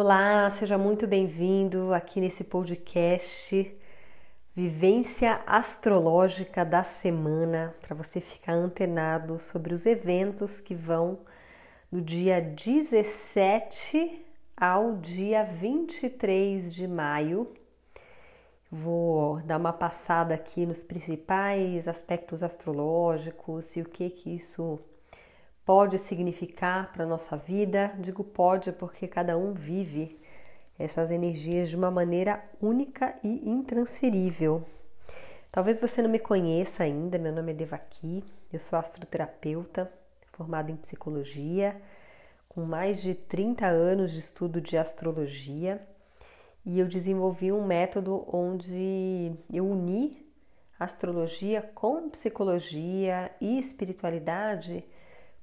Olá, 0.00 0.48
seja 0.52 0.78
muito 0.78 1.08
bem-vindo 1.08 1.92
aqui 1.92 2.20
nesse 2.20 2.44
podcast 2.44 3.74
Vivência 4.54 5.40
Astrológica 5.44 6.64
da 6.64 6.84
Semana, 6.84 7.74
para 7.80 7.96
você 7.96 8.20
ficar 8.20 8.52
antenado 8.52 9.40
sobre 9.40 9.74
os 9.74 9.86
eventos 9.86 10.60
que 10.60 10.72
vão 10.72 11.18
do 11.90 12.00
dia 12.00 12.40
17 12.40 14.24
ao 14.56 14.94
dia 14.94 15.42
23 15.42 16.72
de 16.72 16.86
maio. 16.86 17.52
Vou 18.70 19.40
dar 19.40 19.56
uma 19.56 19.72
passada 19.72 20.32
aqui 20.32 20.64
nos 20.64 20.84
principais 20.84 21.88
aspectos 21.88 22.44
astrológicos 22.44 23.74
e 23.74 23.80
o 23.80 23.84
que 23.84 24.10
que 24.10 24.36
isso 24.36 24.78
pode 25.68 25.98
significar 25.98 26.90
para 26.92 27.04
a 27.04 27.06
nossa 27.06 27.36
vida. 27.36 27.92
Digo 27.98 28.24
pode 28.24 28.72
porque 28.72 29.06
cada 29.06 29.36
um 29.36 29.52
vive 29.52 30.18
essas 30.78 31.10
energias 31.10 31.68
de 31.68 31.76
uma 31.76 31.90
maneira 31.90 32.42
única 32.58 33.14
e 33.22 33.46
intransferível. 33.46 34.64
Talvez 35.52 35.78
você 35.78 36.00
não 36.00 36.08
me 36.08 36.18
conheça 36.18 36.84
ainda, 36.84 37.18
meu 37.18 37.34
nome 37.34 37.52
é 37.52 37.54
Devaki, 37.54 38.24
eu 38.50 38.58
sou 38.58 38.78
astroterapeuta, 38.78 39.92
formada 40.32 40.70
em 40.72 40.76
psicologia, 40.76 41.78
com 42.48 42.62
mais 42.62 43.02
de 43.02 43.14
30 43.14 43.66
anos 43.66 44.12
de 44.12 44.20
estudo 44.20 44.62
de 44.62 44.78
astrologia, 44.78 45.86
e 46.64 46.80
eu 46.80 46.86
desenvolvi 46.86 47.52
um 47.52 47.66
método 47.66 48.24
onde 48.34 49.34
eu 49.52 49.66
uni 49.66 50.26
astrologia 50.80 51.60
com 51.74 52.08
psicologia 52.08 53.30
e 53.38 53.58
espiritualidade 53.58 54.82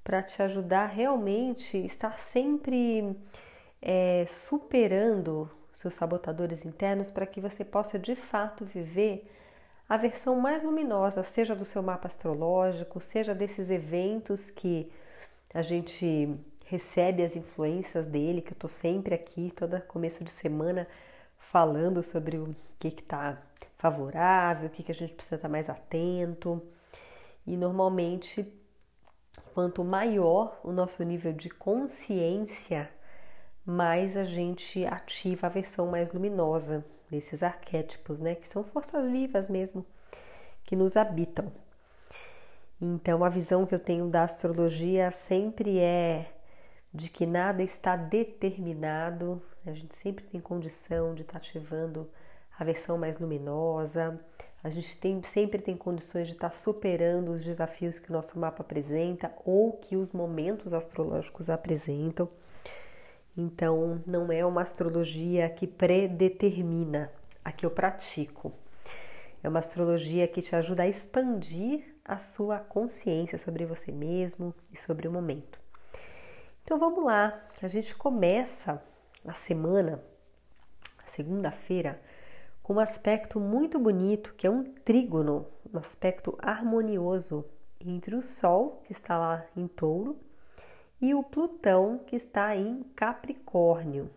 para 0.06 0.22
te 0.22 0.44
ajudar 0.44 0.86
realmente 0.86 1.80
estar 1.80 2.20
sempre 2.20 3.18
é, 3.82 4.24
superando 4.28 5.50
seus 5.74 5.96
sabotadores 5.96 6.64
internos 6.64 7.10
para 7.10 7.26
que 7.26 7.42
você 7.42 7.66
possa 7.66 7.98
de 7.98 8.16
fato 8.16 8.64
viver 8.64 9.28
a 9.90 9.98
versão 9.98 10.40
mais 10.40 10.62
luminosa, 10.62 11.24
seja 11.24 11.56
do 11.56 11.66
seu 11.66 11.82
mapa 11.82 12.08
astrológico, 12.08 13.02
seja 13.02 13.34
desses 13.34 13.72
eventos 13.72 14.52
que 14.52 14.92
a 15.52 15.64
gente 15.64 16.38
recebe 16.66 17.24
as 17.24 17.36
influências 17.36 18.06
dele, 18.06 18.44
que 18.44 18.52
eu 18.52 18.56
estou 18.56 18.70
sempre 18.70 19.16
aqui, 19.16 19.52
todo 19.56 19.82
começo 19.82 20.24
de 20.24 20.30
semana, 20.30 20.88
falando 21.40 22.04
sobre 22.04 22.38
o 22.38 22.56
que 22.78 22.90
está 22.90 23.42
favorável, 23.76 24.68
o 24.68 24.72
que, 24.72 24.84
que 24.84 24.92
a 24.92 24.96
gente 24.96 25.16
precisa 25.16 25.36
estar 25.36 25.50
mais 25.50 25.68
atento. 25.68 26.62
E 27.46 27.58
normalmente 27.58 28.52
quanto 29.56 29.86
maior 29.86 30.60
o 30.66 30.72
nosso 30.74 31.02
nível 31.02 31.32
de 31.32 31.50
consciência, 31.50 32.90
mais 33.66 34.18
a 34.18 34.26
gente 34.26 34.86
ativa 34.86 35.48
a 35.48 35.50
versão 35.50 35.88
mais 35.88 36.12
luminosa 36.12 36.86
desses 37.10 37.42
arquétipos, 37.42 38.20
né? 38.20 38.36
Que 38.36 38.50
são 38.50 38.66
forças 38.66 39.10
vivas 39.10 39.48
mesmo 39.48 39.86
que 40.66 40.76
nos 40.76 40.98
habitam. 40.98 41.50
Então, 42.82 43.24
a 43.24 43.30
visão 43.30 43.66
que 43.66 43.74
eu 43.74 43.80
tenho 43.80 44.10
da 44.10 44.24
astrologia 44.24 45.10
sempre 45.10 45.80
é 45.80 46.26
de 46.94 47.10
que 47.10 47.26
nada 47.26 47.64
está 47.64 47.96
determinado, 47.96 49.42
a 49.66 49.72
gente 49.72 49.96
sempre 49.96 50.26
tem 50.26 50.42
condição 50.42 51.16
de 51.16 51.22
estar 51.22 51.38
ativando 51.38 52.12
a 52.60 52.64
versão 52.66 52.98
mais 52.98 53.18
luminosa, 53.18 54.20
a 54.66 54.70
gente 54.72 54.98
tem, 54.98 55.22
sempre 55.22 55.62
tem 55.62 55.78
condições 55.78 56.26
de 56.26 56.34
estar 56.34 56.52
superando 56.52 57.30
os 57.30 57.44
desafios 57.44 58.00
que 58.00 58.10
o 58.10 58.14
nosso 58.14 58.40
mapa 58.40 58.64
apresenta 58.64 59.32
ou 59.46 59.74
que 59.74 59.96
os 59.96 60.12
momentos 60.12 60.74
astrológicos 60.74 61.52
apresentam. 61.52 62.28
Então, 63.38 64.02
não 64.08 64.32
é 64.32 64.44
uma 64.44 64.64
astrologia 64.64 65.48
que 65.52 65.68
predetermina 65.68 67.12
a 67.44 67.52
que 67.52 67.64
eu 67.64 67.70
pratico. 67.70 68.52
É 69.44 69.48
uma 69.48 69.60
astrologia 69.60 70.28
que 70.28 70.42
te 70.42 70.56
ajuda 70.56 70.82
a 70.82 70.88
expandir 70.88 71.96
a 72.04 72.18
sua 72.18 72.58
consciência 72.58 73.38
sobre 73.38 73.68
você 73.68 73.92
mesmo 73.92 74.52
e 74.74 74.76
sobre 74.76 75.08
o 75.08 75.12
momento. 75.12 75.60
Então 76.64 76.80
vamos 76.80 77.04
lá, 77.04 77.40
a 77.62 77.68
gente 77.68 77.94
começa 77.94 78.82
a 79.24 79.34
semana, 79.34 80.04
segunda-feira, 81.06 82.02
com 82.66 82.74
um 82.74 82.80
aspecto 82.80 83.40
muito 83.40 83.78
bonito, 83.78 84.34
que 84.36 84.48
é 84.48 84.50
um 84.50 84.64
trígono, 84.64 85.46
um 85.72 85.78
aspecto 85.78 86.36
harmonioso 86.42 87.46
entre 87.80 88.16
o 88.16 88.24
Sol, 88.24 88.82
que 88.84 88.92
está 88.92 89.20
lá 89.20 89.46
em 89.56 89.68
Touro, 89.68 90.18
e 91.00 91.14
o 91.14 91.22
Plutão, 91.22 92.00
que 92.08 92.16
está 92.16 92.56
em 92.56 92.82
Capricórnio. 92.96 94.10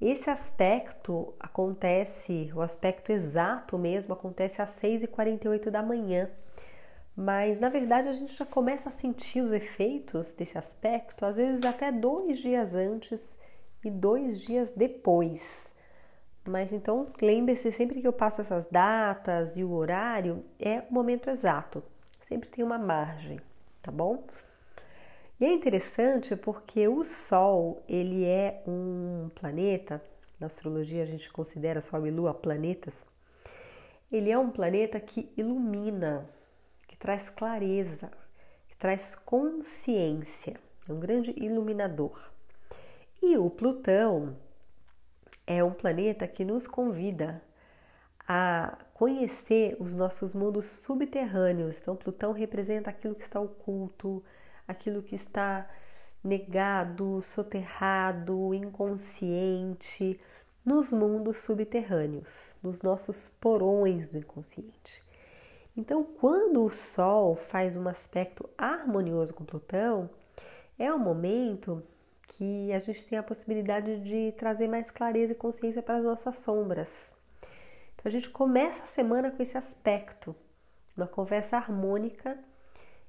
Esse 0.00 0.30
aspecto 0.30 1.32
acontece, 1.38 2.50
o 2.56 2.60
aspecto 2.60 3.12
exato 3.12 3.78
mesmo, 3.78 4.14
acontece 4.14 4.60
às 4.60 4.70
6h48 4.70 5.70
da 5.70 5.80
manhã, 5.80 6.28
mas 7.14 7.60
na 7.60 7.68
verdade 7.68 8.08
a 8.08 8.12
gente 8.12 8.34
já 8.34 8.44
começa 8.44 8.88
a 8.88 8.92
sentir 8.92 9.42
os 9.42 9.52
efeitos 9.52 10.32
desse 10.32 10.58
aspecto, 10.58 11.24
às 11.24 11.36
vezes 11.36 11.64
até 11.64 11.92
dois 11.92 12.36
dias 12.36 12.74
antes 12.74 13.38
e 13.84 13.92
dois 13.92 14.40
dias 14.40 14.72
depois. 14.72 15.72
Mas 16.46 16.72
então 16.72 17.06
lembre-se 17.20 17.72
sempre 17.72 18.00
que 18.00 18.06
eu 18.06 18.12
passo 18.12 18.42
essas 18.42 18.66
datas 18.66 19.56
e 19.56 19.64
o 19.64 19.72
horário 19.72 20.44
é 20.60 20.82
o 20.90 20.92
momento 20.92 21.30
exato. 21.30 21.82
Sempre 22.22 22.50
tem 22.50 22.62
uma 22.62 22.78
margem, 22.78 23.40
tá 23.80 23.90
bom? 23.90 24.24
E 25.40 25.44
é 25.44 25.52
interessante 25.52 26.36
porque 26.36 26.86
o 26.86 27.02
Sol, 27.02 27.82
ele 27.88 28.24
é 28.24 28.62
um 28.66 29.30
planeta, 29.34 30.02
na 30.38 30.46
astrologia 30.46 31.02
a 31.02 31.06
gente 31.06 31.32
considera 31.32 31.80
Sol 31.80 32.06
e 32.06 32.10
Lua 32.10 32.34
planetas. 32.34 32.94
Ele 34.12 34.30
é 34.30 34.38
um 34.38 34.50
planeta 34.50 35.00
que 35.00 35.32
ilumina, 35.36 36.28
que 36.86 36.96
traz 36.96 37.28
clareza, 37.30 38.10
que 38.68 38.76
traz 38.76 39.14
consciência, 39.14 40.54
é 40.88 40.92
um 40.92 41.00
grande 41.00 41.34
iluminador. 41.36 42.30
E 43.22 43.36
o 43.38 43.48
Plutão, 43.48 44.36
é 45.46 45.62
um 45.62 45.72
planeta 45.72 46.26
que 46.26 46.44
nos 46.44 46.66
convida 46.66 47.42
a 48.26 48.78
conhecer 48.94 49.76
os 49.78 49.94
nossos 49.94 50.32
mundos 50.32 50.66
subterrâneos. 50.66 51.78
Então, 51.78 51.94
Plutão 51.94 52.32
representa 52.32 52.90
aquilo 52.90 53.14
que 53.14 53.22
está 53.22 53.38
oculto, 53.38 54.22
aquilo 54.66 55.02
que 55.02 55.14
está 55.14 55.68
negado, 56.22 57.20
soterrado, 57.22 58.54
inconsciente, 58.54 60.18
nos 60.64 60.90
mundos 60.90 61.38
subterrâneos, 61.38 62.56
nos 62.62 62.80
nossos 62.80 63.28
porões 63.28 64.08
do 64.08 64.16
inconsciente. 64.16 65.04
Então, 65.76 66.02
quando 66.02 66.64
o 66.64 66.70
Sol 66.70 67.36
faz 67.36 67.76
um 67.76 67.86
aspecto 67.88 68.48
harmonioso 68.56 69.34
com 69.34 69.44
Plutão, 69.44 70.08
é 70.78 70.92
um 70.92 70.98
momento 70.98 71.82
que 72.28 72.72
a 72.72 72.78
gente 72.78 73.06
tem 73.06 73.18
a 73.18 73.22
possibilidade 73.22 74.00
de 74.00 74.32
trazer 74.32 74.68
mais 74.68 74.90
clareza 74.90 75.32
e 75.32 75.36
consciência 75.36 75.82
para 75.82 75.96
as 75.96 76.04
nossas 76.04 76.38
sombras. 76.38 77.14
Então 77.94 78.04
a 78.06 78.10
gente 78.10 78.30
começa 78.30 78.82
a 78.82 78.86
semana 78.86 79.30
com 79.30 79.42
esse 79.42 79.56
aspecto, 79.56 80.34
uma 80.96 81.06
conversa 81.06 81.56
harmônica 81.56 82.38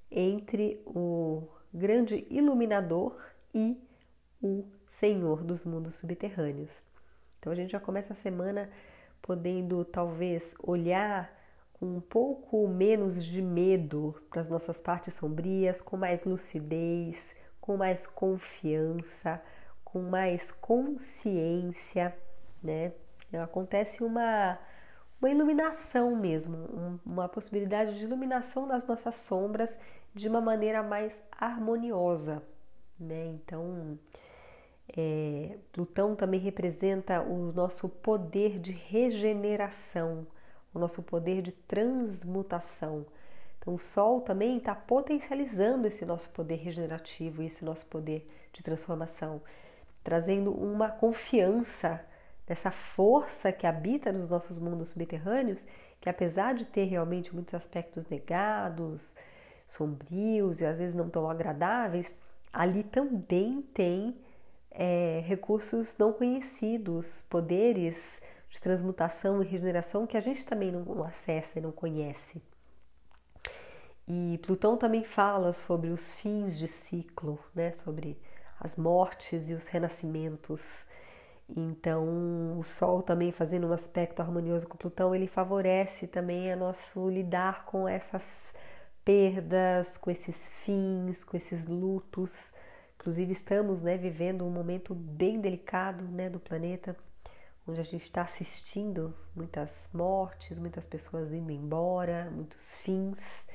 entre 0.09 0.81
o 0.85 1.47
grande 1.73 2.25
iluminador 2.29 3.15
e 3.53 3.77
o 4.41 4.65
Senhor 4.89 5.43
dos 5.43 5.65
mundos 5.65 5.95
subterrâneos. 5.95 6.83
Então 7.39 7.51
a 7.51 7.55
gente 7.55 7.71
já 7.71 7.79
começa 7.79 8.13
a 8.13 8.15
semana 8.15 8.69
podendo 9.21 9.83
talvez 9.83 10.53
olhar 10.61 11.33
com 11.73 11.97
um 11.97 11.99
pouco 11.99 12.67
menos 12.67 13.23
de 13.23 13.41
medo 13.41 14.15
para 14.29 14.41
as 14.41 14.49
nossas 14.49 14.79
partes 14.79 15.13
sombrias, 15.15 15.81
com 15.81 15.97
mais 15.97 16.23
lucidez, 16.23 17.35
com 17.65 17.77
mais 17.77 18.05
confiança, 18.05 19.41
com 19.83 19.99
mais 20.03 20.51
consciência, 20.51 22.15
né? 22.61 22.91
Acontece 23.41 24.03
uma, 24.03 24.59
uma 25.19 25.29
iluminação 25.31 26.15
mesmo, 26.15 26.99
uma 27.03 27.27
possibilidade 27.27 27.97
de 27.97 28.03
iluminação 28.03 28.67
das 28.67 28.85
nossas 28.85 29.15
sombras 29.15 29.77
de 30.13 30.29
uma 30.29 30.39
maneira 30.39 30.83
mais 30.83 31.19
harmoniosa, 31.31 32.43
né? 32.99 33.25
Então, 33.25 33.97
é, 34.95 35.57
Plutão 35.73 36.15
também 36.15 36.39
representa 36.39 37.21
o 37.21 37.51
nosso 37.51 37.89
poder 37.89 38.59
de 38.59 38.73
regeneração, 38.73 40.27
o 40.71 40.77
nosso 40.77 41.01
poder 41.01 41.41
de 41.41 41.51
transmutação. 41.51 43.07
Então, 43.65 43.73
o 43.73 43.79
Sol 43.79 44.21
também 44.21 44.57
está 44.57 44.75
potencializando 44.75 45.87
esse 45.87 46.05
nosso 46.05 46.29
poder 46.29 46.57
regenerativo, 46.57 47.41
esse 47.41 47.65
nosso 47.65 47.83
poder 47.87 48.29
de 48.53 48.61
transformação, 48.61 49.41
trazendo 50.03 50.51
uma 50.51 50.91
confiança 50.91 51.99
nessa 52.47 52.69
força 52.69 53.51
que 53.51 53.65
habita 53.65 54.11
nos 54.11 54.29
nossos 54.29 54.59
mundos 54.59 54.89
subterrâneos, 54.89 55.65
que 55.99 56.07
apesar 56.07 56.53
de 56.53 56.65
ter 56.65 56.83
realmente 56.83 57.33
muitos 57.33 57.55
aspectos 57.55 58.05
negados, 58.07 59.15
sombrios 59.67 60.61
e 60.61 60.65
às 60.67 60.77
vezes 60.77 60.93
não 60.93 61.09
tão 61.09 61.27
agradáveis, 61.27 62.15
ali 62.53 62.83
também 62.83 63.63
tem 63.73 64.15
é, 64.69 65.23
recursos 65.25 65.97
não 65.97 66.13
conhecidos, 66.13 67.23
poderes 67.27 68.21
de 68.47 68.61
transmutação 68.61 69.41
e 69.41 69.45
regeneração 69.47 70.05
que 70.05 70.17
a 70.17 70.21
gente 70.21 70.45
também 70.45 70.71
não 70.71 71.03
acessa 71.03 71.57
e 71.57 71.61
não 71.63 71.71
conhece. 71.71 72.43
E 74.07 74.37
Plutão 74.43 74.77
também 74.77 75.03
fala 75.03 75.51
sobre 75.51 75.89
os 75.89 76.13
fins 76.13 76.59
de 76.59 76.67
ciclo, 76.67 77.39
né? 77.55 77.71
sobre 77.71 78.19
as 78.59 78.77
mortes 78.77 79.49
e 79.49 79.53
os 79.53 79.65
renascimentos. 79.67 80.85
Então, 81.49 82.59
o 82.59 82.63
Sol 82.63 83.01
também 83.01 83.31
fazendo 83.31 83.67
um 83.67 83.73
aspecto 83.73 84.19
harmonioso 84.19 84.67
com 84.67 84.77
Plutão, 84.77 85.13
ele 85.13 85.27
favorece 85.27 86.07
também 86.07 86.51
a 86.51 86.55
nosso 86.55 87.09
lidar 87.09 87.65
com 87.65 87.87
essas 87.87 88.53
perdas, 89.03 89.97
com 89.97 90.11
esses 90.11 90.51
fins, 90.63 91.23
com 91.23 91.35
esses 91.35 91.65
lutos. 91.65 92.53
Inclusive, 92.95 93.31
estamos 93.31 93.83
né, 93.83 93.97
vivendo 93.97 94.45
um 94.45 94.49
momento 94.51 94.93
bem 94.93 95.39
delicado 95.39 96.03
né, 96.05 96.29
do 96.29 96.39
planeta, 96.39 96.95
onde 97.67 97.79
a 97.79 97.83
gente 97.83 98.03
está 98.03 98.21
assistindo 98.21 99.15
muitas 99.35 99.89
mortes, 99.91 100.57
muitas 100.59 100.85
pessoas 100.85 101.31
indo 101.31 101.51
embora, 101.51 102.31
muitos 102.31 102.79
fins 102.81 103.45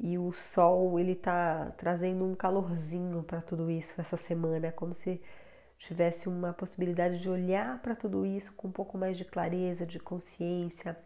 e 0.00 0.16
o 0.18 0.32
sol 0.32 0.98
ele 0.98 1.14
tá 1.14 1.72
trazendo 1.76 2.24
um 2.24 2.34
calorzinho 2.34 3.22
para 3.22 3.40
tudo 3.40 3.70
isso 3.70 4.00
essa 4.00 4.16
semana, 4.16 4.68
é 4.68 4.70
como 4.70 4.94
se 4.94 5.20
tivesse 5.76 6.28
uma 6.28 6.52
possibilidade 6.52 7.18
de 7.18 7.28
olhar 7.28 7.80
para 7.80 7.94
tudo 7.94 8.26
isso 8.26 8.52
com 8.54 8.68
um 8.68 8.72
pouco 8.72 8.98
mais 8.98 9.16
de 9.16 9.24
clareza, 9.24 9.86
de 9.86 9.98
consciência, 9.98 10.96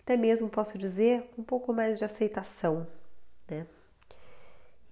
até 0.00 0.16
mesmo 0.16 0.48
posso 0.48 0.76
dizer 0.76 1.30
um 1.38 1.42
pouco 1.42 1.72
mais 1.72 1.98
de 1.98 2.04
aceitação, 2.04 2.86
né? 3.48 3.66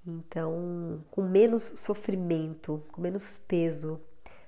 Então, 0.07 1.05
com 1.11 1.23
menos 1.23 1.63
sofrimento, 1.63 2.83
com 2.91 3.01
menos 3.01 3.39
peso, 3.39 4.01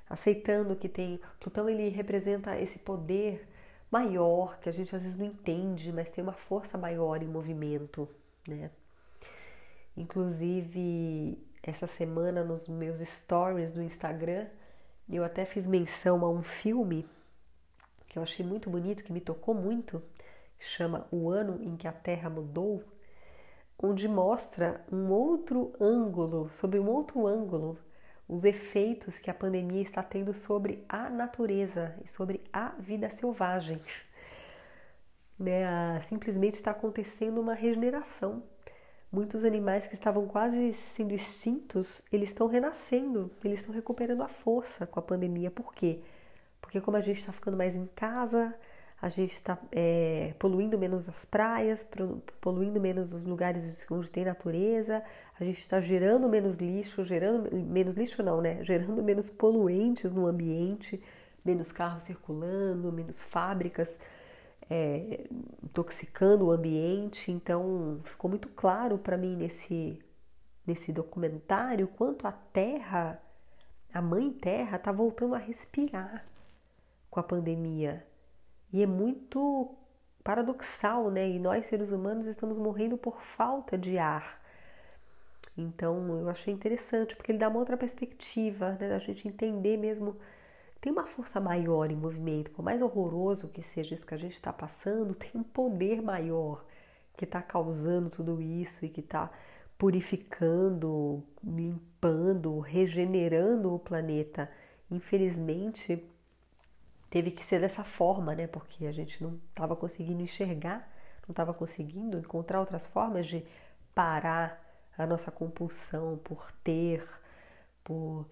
aceitando 0.09 0.75
que 0.75 0.89
tem 0.89 1.21
Plutão 1.39 1.69
ele 1.69 1.89
representa 1.91 2.59
esse 2.59 2.79
poder 2.79 3.47
maior 3.91 4.59
que 4.59 4.69
a 4.69 4.73
gente 4.73 4.97
às 4.97 5.03
vezes 5.03 5.17
não 5.17 5.27
entende, 5.27 5.93
mas 5.93 6.11
tem 6.11 6.25
uma 6.25 6.33
força 6.33 6.77
maior 6.77 7.23
em 7.23 7.29
movimento, 7.29 8.09
né? 8.49 8.71
Inclusive, 9.97 11.39
essa 11.63 11.87
semana 11.87 12.45
nos 12.45 12.69
meus 12.69 13.01
stories 13.01 13.73
do 13.73 13.83
Instagram, 13.83 14.47
eu 15.09 15.25
até 15.25 15.45
fiz 15.45 15.67
menção 15.67 16.25
a 16.25 16.31
um 16.31 16.43
filme 16.43 17.07
que 18.09 18.19
eu 18.19 18.23
achei 18.23 18.45
muito 18.47 18.71
bonito, 18.71 19.03
que 19.03 19.13
me 19.13 19.21
tocou 19.21 19.55
muito, 19.55 20.01
que 20.57 20.65
chama 20.65 21.07
O 21.11 21.29
Ano 21.29 21.61
em 21.63 21.77
que 21.77 21.89
a 21.89 21.93
Terra 21.93 22.31
Mudou, 22.31 22.85
onde 23.79 24.07
mostra 24.07 24.85
um 24.91 25.11
outro 25.11 25.73
ângulo, 25.81 26.49
sobre 26.51 26.79
um 26.79 26.89
outro 26.89 27.27
ângulo, 27.27 27.79
os 28.29 28.45
efeitos 28.45 29.19
que 29.19 29.31
a 29.31 29.35
pandemia 29.35 29.83
está 29.83 30.03
tendo 30.03 30.33
sobre 30.33 30.85
a 30.89 31.11
natureza 31.11 31.97
e 32.05 32.09
sobre 32.09 32.43
a 32.53 32.69
vida 32.79 33.11
selvagem. 33.11 33.83
Né? 35.39 35.65
Simplesmente 36.01 36.55
está 36.55 36.71
acontecendo 36.71 37.41
uma 37.41 37.55
regeneração 37.55 38.43
Muitos 39.15 39.45
animais 39.45 39.87
que 39.87 39.95
estavam 39.95 40.27
quase 40.27 40.75
sendo 40.75 41.15
extintos, 41.15 42.03
eles 42.11 42.31
estão 42.31 42.49
renascendo, 42.49 43.31
eles 43.45 43.61
estão 43.61 43.73
recuperando 43.73 44.25
a 44.25 44.27
força 44.27 44.89
com 44.89 44.99
a 44.99 45.03
pandemia. 45.05 45.53
Por 45.53 45.73
quê? 45.73 46.01
Porque 46.61 46.81
como 46.81 46.97
a 46.97 47.01
gente 47.01 47.21
está 47.21 47.31
ficando 47.31 47.57
mais 47.57 47.77
em 47.77 47.87
casa, 47.95 48.53
a 49.01 49.09
gente 49.09 49.35
está 49.35 49.57
é, 49.71 50.35
poluindo 50.37 50.77
menos 50.77 51.09
as 51.09 51.25
praias, 51.25 51.87
poluindo 52.41 52.81
menos 52.81 53.13
os 53.13 53.25
lugares 53.25 53.87
onde 53.89 54.11
tem 54.11 54.25
natureza, 54.25 55.01
a 55.39 55.45
gente 55.45 55.61
está 55.61 55.79
gerando 55.79 56.29
menos 56.29 56.57
lixo, 56.57 57.05
gerando 57.05 57.57
menos 57.57 57.95
lixo 57.95 58.21
não, 58.21 58.41
né? 58.41 58.65
Gerando 58.65 59.01
menos 59.01 59.31
poluentes 59.31 60.11
no 60.11 60.27
ambiente, 60.27 61.01
menos 61.45 61.71
carros 61.71 62.03
circulando, 62.03 62.91
menos 62.93 63.23
fábricas 63.23 63.97
é, 64.69 65.27
intoxicando 65.63 66.47
o 66.47 66.51
ambiente. 66.51 67.31
Então, 67.31 68.01
ficou 68.05 68.29
muito 68.31 68.49
claro 68.49 68.99
para 68.99 69.17
mim 69.17 69.37
nesse, 69.37 70.01
nesse 70.67 70.93
documentário 70.93 71.89
quanto 71.89 72.27
a 72.27 72.33
Terra, 72.33 73.21
a 73.93 74.03
Mãe 74.03 74.31
Terra, 74.31 74.77
está 74.77 74.93
voltando 74.93 75.35
a 75.35 75.39
respirar 75.39 76.27
com 77.11 77.21
a 77.21 77.23
pandemia. 77.23 78.07
E 78.73 78.83
é 78.83 78.87
muito 78.87 79.75
paradoxal, 80.23 81.11
né? 81.11 81.29
E 81.29 81.39
nós, 81.39 81.67
seres 81.67 81.93
humanos, 81.93 82.27
estamos 82.27 82.59
morrendo 82.59 82.97
por 82.97 83.23
falta 83.23 83.79
de 83.79 83.99
ar. 83.99 84.43
Então, 85.57 86.19
eu 86.19 86.29
achei 86.29 86.53
interessante, 86.53 87.15
porque 87.15 87.31
ele 87.31 87.39
dá 87.39 87.49
uma 87.49 87.61
outra 87.61 87.77
perspectiva, 87.77 88.73
né? 88.81 88.89
Da 88.89 88.99
gente 88.99 89.29
entender 89.29 89.77
mesmo 89.77 90.17
tem 90.85 90.93
uma 90.93 91.07
força 91.07 91.41
maior 91.41 91.91
em 91.91 91.97
movimento. 91.97 92.51
Por 92.51 92.63
mais 92.63 92.83
horroroso 92.83 93.49
que 93.49 93.63
seja 93.63 93.95
isso 93.95 94.07
que 94.07 94.13
a 94.13 94.19
gente 94.19 94.35
está 94.35 94.53
passando, 94.53 95.15
tem 95.17 95.31
um 95.35 95.43
poder 95.43 96.03
maior 96.03 96.63
que 97.17 97.25
está 97.25 97.41
causando 97.41 98.11
tudo 98.11 98.39
isso 98.43 98.85
e 98.85 98.91
que 98.91 99.01
está 99.01 99.31
purificando, 99.79 101.25
limpando, 101.43 102.59
regenerando 102.59 103.75
o 103.75 103.79
planeta. 103.79 104.51
Infelizmente, 104.91 106.07
teve 107.09 107.31
que 107.31 107.47
ser 107.47 107.63
dessa 107.63 107.83
forma, 107.83 108.35
né? 108.35 108.47
Porque 108.47 108.85
a 108.85 108.93
gente 108.93 109.23
não 109.23 109.41
estava 109.49 109.75
conseguindo 109.75 110.21
enxergar, 110.21 110.87
não 111.27 111.33
estava 111.33 111.55
conseguindo 111.55 112.19
encontrar 112.19 112.61
outras 112.61 112.85
formas 112.85 113.25
de 113.25 113.43
parar 113.95 114.63
a 114.99 115.07
nossa 115.07 115.31
compulsão 115.31 116.21
por 116.23 116.53
ter, 116.63 117.03
por 117.83 118.29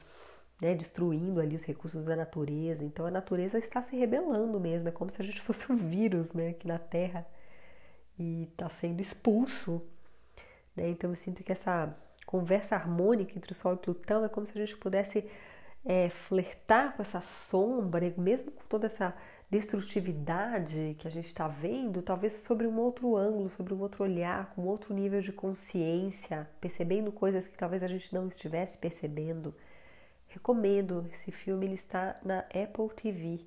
né, 0.63 0.77
destruindo 0.77 1.41
ali 1.41 1.57
os 1.57 1.65
recursos 1.65 2.05
da 2.05 2.15
natureza. 2.15 2.85
Então 2.85 3.05
a 3.05 3.11
natureza 3.11 3.59
está 3.59 3.83
se 3.83 3.97
rebelando 3.97 4.61
mesmo, 4.61 4.89
é 4.89 4.93
como 4.93 5.11
se 5.11 5.21
a 5.21 5.25
gente 5.25 5.41
fosse 5.43 5.71
um 5.73 5.77
vírus 5.77 6.33
né, 6.33 6.51
aqui 6.51 6.69
na 6.69 6.79
Terra 6.79 7.27
e 8.17 8.45
está 8.45 8.69
sendo 8.69 9.03
expulso. 9.03 9.83
Né? 10.77 10.91
Então 10.91 11.11
eu 11.11 11.17
sinto 11.17 11.43
que 11.43 11.51
essa 11.51 11.93
conversa 12.25 12.77
harmônica 12.77 13.33
entre 13.37 13.51
o 13.51 13.55
Sol 13.57 13.75
e 13.75 13.77
Plutão 13.77 14.25
é 14.25 14.29
como 14.29 14.47
se 14.47 14.57
a 14.57 14.65
gente 14.65 14.77
pudesse 14.77 15.29
é, 15.85 16.09
flertar 16.09 16.95
com 16.95 17.03
essa 17.03 17.21
sombra, 17.21 18.15
mesmo 18.17 18.53
com 18.53 18.63
toda 18.69 18.87
essa 18.87 19.13
destrutividade 19.51 20.95
que 20.97 21.09
a 21.09 21.11
gente 21.11 21.27
está 21.27 21.49
vendo, 21.49 22.03
talvez 22.03 22.35
sobre 22.35 22.69
um 22.69 22.79
outro 22.79 23.17
ângulo, 23.17 23.51
sobre 23.51 23.75
um 23.75 23.81
outro 23.81 24.05
olhar, 24.05 24.55
com 24.55 24.63
outro 24.63 24.95
nível 24.95 25.21
de 25.21 25.33
consciência, 25.33 26.49
percebendo 26.61 27.11
coisas 27.11 27.49
que 27.49 27.59
talvez 27.59 27.83
a 27.83 27.89
gente 27.89 28.15
não 28.15 28.29
estivesse 28.29 28.79
percebendo. 28.79 29.53
Recomendo 30.33 31.07
esse 31.13 31.31
filme, 31.31 31.67
ele 31.67 31.75
está 31.75 32.17
na 32.25 32.41
Apple 32.41 32.89
TV. 32.97 33.41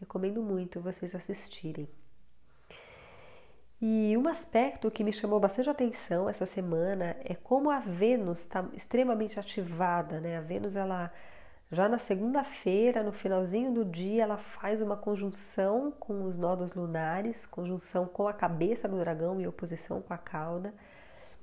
Recomendo 0.00 0.42
muito 0.42 0.80
vocês 0.80 1.14
assistirem. 1.14 1.88
E 3.80 4.16
um 4.16 4.26
aspecto 4.28 4.90
que 4.90 5.04
me 5.04 5.12
chamou 5.12 5.38
bastante 5.38 5.70
atenção 5.70 6.28
essa 6.28 6.44
semana 6.44 7.16
é 7.24 7.34
como 7.34 7.70
a 7.70 7.78
Vênus 7.78 8.40
está 8.40 8.68
extremamente 8.74 9.38
ativada, 9.38 10.20
né? 10.20 10.36
A 10.36 10.40
Vênus, 10.40 10.76
ela 10.76 11.12
já 11.70 11.88
na 11.88 11.98
segunda-feira, 11.98 13.04
no 13.04 13.12
finalzinho 13.12 13.72
do 13.72 13.84
dia, 13.84 14.24
ela 14.24 14.36
faz 14.36 14.80
uma 14.80 14.96
conjunção 14.96 15.92
com 15.92 16.24
os 16.24 16.36
nodos 16.36 16.74
lunares, 16.74 17.46
conjunção 17.46 18.06
com 18.06 18.26
a 18.26 18.32
cabeça 18.32 18.88
do 18.88 18.98
dragão 18.98 19.40
e 19.40 19.46
oposição 19.46 20.02
com 20.02 20.12
a 20.12 20.18
cauda. 20.18 20.74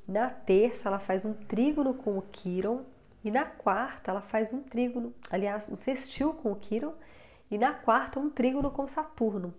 Na 0.06 0.30
terça, 0.30 0.90
ela 0.90 1.00
faz 1.00 1.24
um 1.24 1.34
trígono 1.34 1.94
com 1.94 2.18
o 2.18 2.22
Quiron, 2.22 2.84
e 3.24 3.32
na 3.32 3.46
quarta, 3.46 4.12
ela 4.12 4.22
faz 4.22 4.54
um 4.54 4.62
trígono, 4.62 5.14
aliás, 5.30 5.70
um 5.70 5.78
sextil 5.78 6.34
com 6.34 6.52
o 6.52 6.56
Quiron, 6.56 6.94
e 7.50 7.58
na 7.58 7.74
quarta, 7.74 8.20
um 8.20 8.30
trígono 8.30 8.70
com 8.72 8.88
Saturno. 8.88 9.54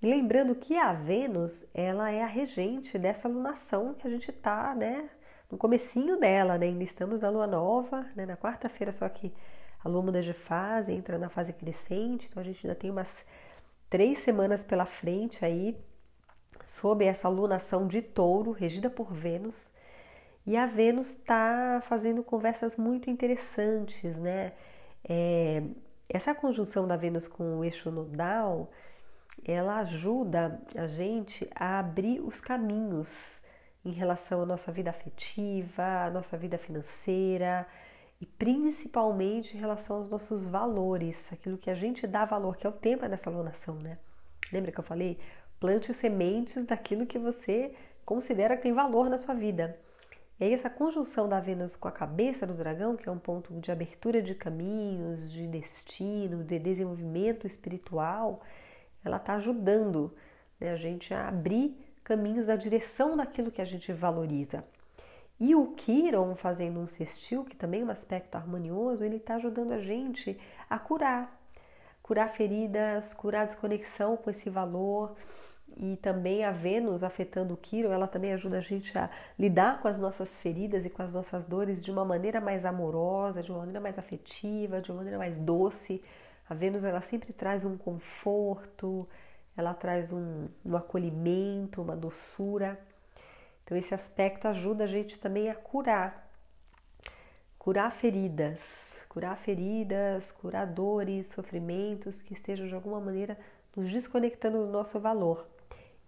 E 0.00 0.06
lembrando 0.06 0.54
que 0.54 0.76
a 0.76 0.92
Vênus, 0.92 1.64
ela 1.72 2.10
é 2.10 2.22
a 2.22 2.26
regente 2.26 2.98
dessa 2.98 3.28
lunação 3.28 3.94
que 3.94 4.06
a 4.06 4.10
gente 4.10 4.30
está, 4.30 4.74
né, 4.74 5.08
no 5.50 5.56
comecinho 5.56 6.18
dela, 6.18 6.58
né, 6.58 6.66
ainda 6.66 6.82
estamos 6.82 7.20
na 7.20 7.30
lua 7.30 7.46
nova, 7.46 8.06
né, 8.16 8.26
na 8.26 8.36
quarta-feira, 8.36 8.90
só 8.90 9.08
que 9.08 9.32
a 9.84 9.88
lua 9.88 10.02
muda 10.02 10.22
de 10.22 10.32
fase, 10.32 10.92
entra 10.92 11.18
na 11.18 11.28
fase 11.28 11.52
crescente, 11.52 12.26
então 12.28 12.40
a 12.40 12.44
gente 12.44 12.66
ainda 12.66 12.74
tem 12.74 12.90
umas 12.90 13.24
três 13.88 14.18
semanas 14.18 14.64
pela 14.64 14.86
frente 14.86 15.44
aí, 15.44 15.76
sob 16.64 17.04
essa 17.04 17.28
lunação 17.28 17.86
de 17.86 18.02
touro, 18.02 18.52
regida 18.52 18.88
por 18.88 19.12
Vênus, 19.12 19.72
e 20.46 20.56
a 20.56 20.66
Vênus 20.66 21.10
está 21.10 21.80
fazendo 21.82 22.22
conversas 22.22 22.76
muito 22.76 23.08
interessantes, 23.08 24.16
né? 24.16 24.52
É, 25.08 25.62
essa 26.08 26.34
conjunção 26.34 26.86
da 26.86 26.96
Vênus 26.96 27.28
com 27.28 27.58
o 27.58 27.64
eixo 27.64 27.90
nodal, 27.90 28.70
ela 29.44 29.78
ajuda 29.78 30.60
a 30.76 30.86
gente 30.86 31.48
a 31.54 31.78
abrir 31.78 32.20
os 32.20 32.40
caminhos 32.40 33.40
em 33.84 33.92
relação 33.92 34.42
à 34.42 34.46
nossa 34.46 34.70
vida 34.70 34.90
afetiva, 34.90 36.04
à 36.06 36.10
nossa 36.10 36.36
vida 36.36 36.58
financeira 36.58 37.66
e 38.20 38.26
principalmente 38.26 39.56
em 39.56 39.60
relação 39.60 39.96
aos 39.96 40.08
nossos 40.08 40.46
valores, 40.46 41.32
aquilo 41.32 41.58
que 41.58 41.70
a 41.70 41.74
gente 41.74 42.06
dá 42.06 42.24
valor, 42.24 42.56
que 42.56 42.66
é 42.66 42.70
o 42.70 42.72
tema 42.72 43.08
dessa 43.08 43.28
alunação, 43.28 43.74
né? 43.76 43.98
Lembra 44.52 44.70
que 44.70 44.78
eu 44.78 44.84
falei? 44.84 45.18
Plante 45.58 45.92
sementes 45.92 46.64
daquilo 46.64 47.06
que 47.06 47.18
você 47.18 47.74
considera 48.04 48.56
que 48.56 48.62
tem 48.62 48.72
valor 48.72 49.08
na 49.08 49.18
sua 49.18 49.34
vida. 49.34 49.76
E 50.42 50.44
aí 50.44 50.54
essa 50.54 50.68
conjunção 50.68 51.28
da 51.28 51.38
Vênus 51.38 51.76
com 51.76 51.86
a 51.86 51.92
cabeça 51.92 52.44
do 52.44 52.52
dragão, 52.52 52.96
que 52.96 53.08
é 53.08 53.12
um 53.12 53.18
ponto 53.18 53.54
de 53.60 53.70
abertura 53.70 54.20
de 54.20 54.34
caminhos, 54.34 55.30
de 55.30 55.46
destino, 55.46 56.42
de 56.42 56.58
desenvolvimento 56.58 57.46
espiritual, 57.46 58.42
ela 59.04 59.18
está 59.18 59.34
ajudando 59.34 60.12
né, 60.58 60.72
a 60.72 60.76
gente 60.76 61.14
a 61.14 61.28
abrir 61.28 61.78
caminhos 62.02 62.48
na 62.48 62.56
direção 62.56 63.16
daquilo 63.16 63.52
que 63.52 63.62
a 63.62 63.64
gente 63.64 63.92
valoriza. 63.92 64.64
E 65.38 65.54
o 65.54 65.74
Quiron 65.74 66.34
fazendo 66.34 66.80
um 66.80 66.88
sextil, 66.88 67.44
que 67.44 67.54
também 67.54 67.82
é 67.82 67.84
um 67.84 67.90
aspecto 67.90 68.34
harmonioso, 68.34 69.04
ele 69.04 69.18
está 69.18 69.36
ajudando 69.36 69.70
a 69.70 69.78
gente 69.78 70.36
a 70.68 70.76
curar, 70.76 71.40
curar 72.02 72.28
feridas, 72.28 73.14
curar 73.14 73.46
desconexão 73.46 74.16
com 74.16 74.28
esse 74.28 74.50
valor. 74.50 75.14
E 75.76 75.96
também 75.96 76.44
a 76.44 76.50
Vênus 76.50 77.02
afetando 77.02 77.54
o 77.54 77.56
Quiron, 77.56 77.92
ela 77.92 78.06
também 78.06 78.32
ajuda 78.32 78.58
a 78.58 78.60
gente 78.60 78.96
a 78.96 79.08
lidar 79.38 79.80
com 79.80 79.88
as 79.88 79.98
nossas 79.98 80.34
feridas 80.36 80.84
e 80.84 80.90
com 80.90 81.02
as 81.02 81.14
nossas 81.14 81.46
dores 81.46 81.84
de 81.84 81.90
uma 81.90 82.04
maneira 82.04 82.40
mais 82.40 82.64
amorosa, 82.64 83.42
de 83.42 83.50
uma 83.50 83.60
maneira 83.60 83.80
mais 83.80 83.98
afetiva, 83.98 84.80
de 84.80 84.90
uma 84.90 84.98
maneira 84.98 85.18
mais 85.18 85.38
doce. 85.38 86.02
A 86.48 86.54
Vênus 86.54 86.84
ela 86.84 87.00
sempre 87.00 87.32
traz 87.32 87.64
um 87.64 87.76
conforto, 87.76 89.08
ela 89.56 89.74
traz 89.74 90.12
um, 90.12 90.48
um 90.64 90.76
acolhimento, 90.76 91.82
uma 91.82 91.96
doçura. 91.96 92.78
Então, 93.64 93.76
esse 93.76 93.94
aspecto 93.94 94.48
ajuda 94.48 94.84
a 94.84 94.86
gente 94.86 95.18
também 95.18 95.48
a 95.48 95.54
curar, 95.54 96.30
curar 97.58 97.90
feridas, 97.92 98.92
curar 99.08 99.36
feridas, 99.36 100.32
curar 100.32 100.66
dores, 100.66 101.28
sofrimentos 101.28 102.20
que 102.20 102.34
estejam 102.34 102.66
de 102.66 102.74
alguma 102.74 103.00
maneira 103.00 103.38
nos 103.76 103.90
desconectando 103.90 104.58
do 104.58 104.72
nosso 104.72 104.98
valor. 105.00 105.46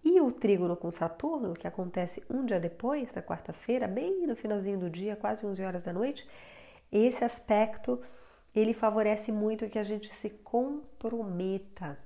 E 0.04 0.20
o 0.20 0.30
trígono 0.30 0.76
com 0.76 0.90
Saturno, 0.90 1.54
que 1.54 1.66
acontece 1.66 2.22
um 2.28 2.44
dia 2.44 2.60
depois, 2.60 3.14
na 3.14 3.22
quarta-feira, 3.22 3.88
bem 3.88 4.26
no 4.26 4.36
finalzinho 4.36 4.78
do 4.78 4.90
dia, 4.90 5.16
quase 5.16 5.46
11 5.46 5.62
horas 5.64 5.84
da 5.84 5.92
noite, 5.92 6.28
esse 6.92 7.24
aspecto 7.24 8.00
ele 8.54 8.74
favorece 8.74 9.32
muito 9.32 9.68
que 9.68 9.78
a 9.78 9.84
gente 9.84 10.14
se 10.16 10.30
comprometa, 10.30 11.98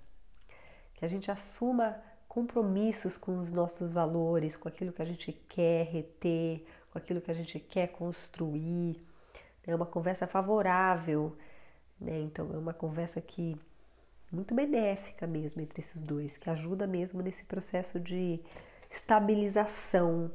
que 0.94 1.04
a 1.04 1.08
gente 1.08 1.30
assuma 1.30 2.00
compromissos 2.28 3.16
com 3.16 3.38
os 3.38 3.52
nossos 3.52 3.90
valores, 3.90 4.56
com 4.56 4.68
aquilo 4.68 4.92
que 4.92 5.02
a 5.02 5.04
gente 5.04 5.32
quer 5.48 5.86
reter, 5.86 6.64
com 6.92 6.98
aquilo 6.98 7.20
que 7.20 7.30
a 7.30 7.34
gente 7.34 7.58
quer 7.58 7.88
construir. 7.88 9.02
É 9.66 9.74
uma 9.74 9.84
conversa 9.84 10.26
favorável, 10.26 11.36
né? 12.00 12.20
Então 12.20 12.50
é 12.54 12.56
uma 12.56 12.72
conversa 12.72 13.20
que 13.20 13.56
muito 14.30 14.54
benéfica 14.54 15.26
mesmo 15.26 15.60
entre 15.62 15.80
esses 15.80 16.02
dois, 16.02 16.36
que 16.36 16.50
ajuda 16.50 16.86
mesmo 16.86 17.22
nesse 17.22 17.44
processo 17.44 17.98
de 18.00 18.40
estabilização, 18.90 20.30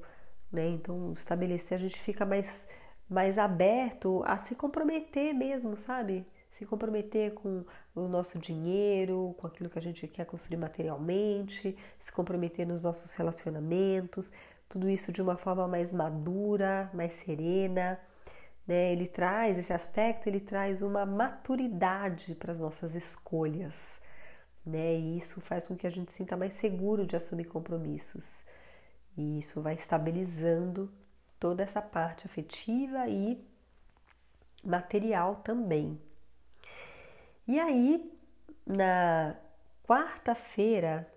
né? 0.51 0.67
Então 0.69 1.13
estabelecer 1.13 1.77
a 1.77 1.81
gente 1.81 1.99
fica 1.99 2.25
mais 2.25 2.67
mais 3.09 3.37
aberto 3.37 4.23
a 4.25 4.37
se 4.37 4.55
comprometer 4.55 5.33
mesmo, 5.33 5.77
sabe? 5.77 6.25
se 6.53 6.65
comprometer 6.65 7.33
com 7.33 7.65
o 7.95 8.07
nosso 8.07 8.37
dinheiro, 8.39 9.35
com 9.37 9.47
aquilo 9.47 9.69
que 9.69 9.79
a 9.79 9.81
gente 9.81 10.07
quer 10.07 10.25
construir 10.25 10.57
materialmente, 10.57 11.75
se 11.99 12.11
comprometer 12.11 12.65
nos 12.65 12.81
nossos 12.81 13.13
relacionamentos, 13.13 14.31
tudo 14.69 14.89
isso 14.89 15.11
de 15.11 15.21
uma 15.21 15.37
forma 15.37 15.67
mais 15.67 15.91
madura, 15.91 16.89
mais 16.93 17.13
serena. 17.13 17.99
Né? 18.67 18.91
Ele 18.91 19.07
traz 19.07 19.57
esse 19.57 19.73
aspecto, 19.73 20.27
ele 20.27 20.39
traz 20.39 20.81
uma 20.81 21.05
maturidade 21.05 22.35
para 22.35 22.51
as 22.51 22.59
nossas 22.59 22.95
escolhas. 22.95 23.99
Né? 24.65 24.95
E 24.95 25.17
isso 25.17 25.41
faz 25.41 25.67
com 25.67 25.75
que 25.75 25.87
a 25.87 25.89
gente 25.89 26.11
sinta 26.11 26.37
mais 26.37 26.53
seguro 26.53 27.05
de 27.05 27.15
assumir 27.15 27.45
compromissos. 27.45 28.43
E 29.17 29.39
isso 29.39 29.61
vai 29.61 29.75
estabilizando 29.75 30.91
toda 31.39 31.61
essa 31.61 31.81
parte 31.81 32.25
afetiva 32.25 33.07
e 33.07 33.37
material 34.63 35.35
também. 35.37 35.99
E 37.45 37.59
aí, 37.59 38.11
na 38.65 39.35
quarta-feira, 39.85 41.11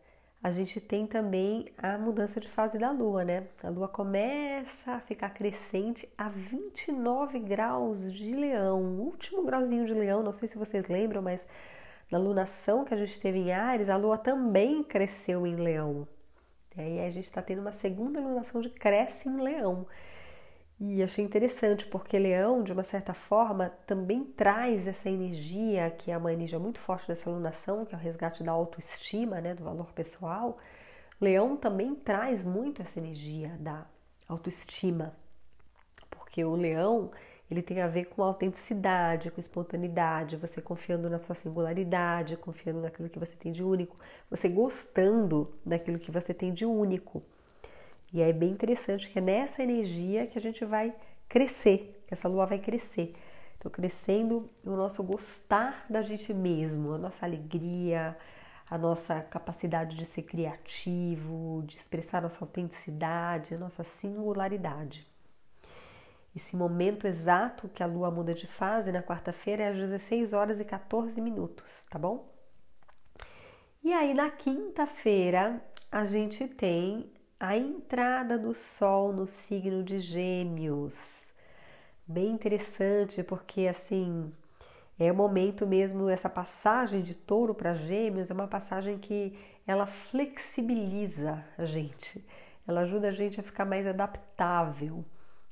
a 0.46 0.50
gente 0.52 0.80
tem 0.80 1.08
também 1.08 1.72
a 1.76 1.98
mudança 1.98 2.38
de 2.38 2.48
fase 2.48 2.78
da 2.78 2.92
Lua, 2.92 3.24
né? 3.24 3.48
A 3.64 3.68
Lua 3.68 3.88
começa 3.88 4.92
a 4.92 5.00
ficar 5.00 5.30
crescente 5.30 6.08
a 6.16 6.28
29 6.28 7.40
graus 7.40 8.12
de 8.14 8.32
Leão, 8.32 8.80
último 9.00 9.42
grauzinho 9.42 9.84
de 9.84 9.92
Leão, 9.92 10.22
não 10.22 10.32
sei 10.32 10.46
se 10.46 10.56
vocês 10.56 10.86
lembram, 10.86 11.20
mas 11.20 11.44
na 12.08 12.16
lunação 12.16 12.84
que 12.84 12.94
a 12.94 12.96
gente 12.96 13.18
teve 13.18 13.40
em 13.40 13.50
Ares, 13.50 13.88
a 13.88 13.96
Lua 13.96 14.16
também 14.16 14.84
cresceu 14.84 15.44
em 15.48 15.56
Leão. 15.56 16.06
E 16.76 16.80
aí 16.80 17.00
a 17.00 17.10
gente 17.10 17.26
está 17.26 17.42
tendo 17.42 17.60
uma 17.60 17.72
segunda 17.72 18.20
lunação 18.20 18.60
de 18.60 18.70
cresce 18.70 19.28
em 19.28 19.40
Leão. 19.40 19.84
E 20.78 21.02
achei 21.02 21.24
interessante 21.24 21.86
porque 21.86 22.18
Leão, 22.18 22.62
de 22.62 22.70
uma 22.72 22.82
certa 22.82 23.14
forma, 23.14 23.70
também 23.86 24.24
traz 24.24 24.86
essa 24.86 25.08
energia, 25.08 25.90
que 25.90 26.10
é 26.10 26.18
uma 26.18 26.32
energia 26.32 26.58
muito 26.58 26.78
forte 26.78 27.08
dessa 27.08 27.30
alunação, 27.30 27.86
que 27.86 27.94
é 27.94 27.98
o 27.98 28.00
resgate 28.00 28.42
da 28.42 28.52
autoestima, 28.52 29.40
né, 29.40 29.54
do 29.54 29.64
valor 29.64 29.90
pessoal. 29.92 30.58
Leão 31.18 31.56
também 31.56 31.94
traz 31.94 32.44
muito 32.44 32.82
essa 32.82 32.98
energia 32.98 33.56
da 33.58 33.86
autoestima, 34.28 35.16
porque 36.10 36.44
o 36.44 36.54
leão 36.54 37.10
ele 37.50 37.62
tem 37.62 37.80
a 37.80 37.88
ver 37.88 38.06
com 38.06 38.22
autenticidade, 38.22 39.30
com 39.30 39.40
espontaneidade, 39.40 40.36
você 40.36 40.60
confiando 40.60 41.08
na 41.08 41.18
sua 41.18 41.34
singularidade, 41.34 42.36
confiando 42.36 42.80
naquilo 42.82 43.08
que 43.08 43.18
você 43.18 43.36
tem 43.36 43.52
de 43.52 43.62
único, 43.64 43.96
você 44.28 44.48
gostando 44.48 45.54
daquilo 45.64 45.98
que 45.98 46.10
você 46.10 46.34
tem 46.34 46.52
de 46.52 46.66
único. 46.66 47.22
E 48.16 48.22
é 48.22 48.32
bem 48.32 48.48
interessante 48.48 49.10
que 49.10 49.18
é 49.18 49.20
nessa 49.20 49.62
energia 49.62 50.26
que 50.26 50.38
a 50.38 50.40
gente 50.40 50.64
vai 50.64 50.94
crescer, 51.28 52.02
que 52.06 52.14
essa 52.14 52.26
lua 52.26 52.46
vai 52.46 52.58
crescer. 52.58 53.14
Então, 53.58 53.70
crescendo 53.70 54.48
o 54.64 54.70
nosso 54.70 55.02
gostar 55.02 55.84
da 55.90 56.00
gente 56.00 56.32
mesmo, 56.32 56.94
a 56.94 56.98
nossa 56.98 57.26
alegria, 57.26 58.16
a 58.70 58.78
nossa 58.78 59.20
capacidade 59.20 59.98
de 59.98 60.06
ser 60.06 60.22
criativo, 60.22 61.62
de 61.66 61.76
expressar 61.76 62.22
nossa 62.22 62.42
autenticidade, 62.42 63.54
a 63.54 63.58
nossa 63.58 63.84
singularidade. 63.84 65.06
Esse 66.34 66.56
momento 66.56 67.06
exato 67.06 67.68
que 67.68 67.82
a 67.82 67.86
lua 67.86 68.10
muda 68.10 68.32
de 68.32 68.46
fase 68.46 68.90
na 68.90 69.02
quarta-feira 69.02 69.64
é 69.64 69.68
às 69.68 69.76
16 69.76 70.32
horas 70.32 70.58
e 70.58 70.64
14 70.64 71.20
minutos, 71.20 71.84
tá 71.90 71.98
bom? 71.98 72.32
E 73.84 73.92
aí 73.92 74.14
na 74.14 74.30
quinta-feira 74.30 75.62
a 75.92 76.06
gente 76.06 76.48
tem 76.48 77.12
a 77.38 77.56
entrada 77.56 78.38
do 78.38 78.54
Sol 78.54 79.12
no 79.12 79.26
signo 79.26 79.84
de 79.84 79.98
Gêmeos. 79.98 81.26
Bem 82.06 82.30
interessante, 82.30 83.22
porque 83.22 83.66
assim 83.68 84.32
é 84.98 85.12
o 85.12 85.14
momento 85.14 85.66
mesmo, 85.66 86.08
essa 86.08 86.30
passagem 86.30 87.02
de 87.02 87.14
touro 87.14 87.54
para 87.54 87.74
Gêmeos 87.74 88.30
é 88.30 88.34
uma 88.34 88.48
passagem 88.48 88.98
que 88.98 89.38
ela 89.66 89.84
flexibiliza 89.84 91.44
a 91.58 91.66
gente, 91.66 92.24
ela 92.66 92.80
ajuda 92.80 93.08
a 93.08 93.12
gente 93.12 93.38
a 93.38 93.42
ficar 93.42 93.66
mais 93.66 93.86
adaptável. 93.86 95.04